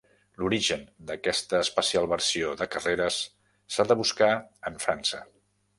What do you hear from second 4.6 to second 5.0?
en